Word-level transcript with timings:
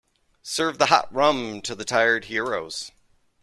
Serve 0.41 0.79
the 0.79 0.87
hot 0.87 1.13
rum 1.13 1.61
to 1.61 1.75
the 1.75 1.85
tired 1.85 2.25
heroes. 2.25 2.91